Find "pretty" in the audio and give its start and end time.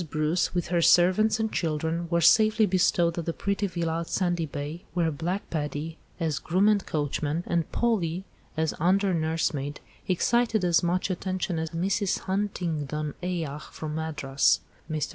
3.33-3.67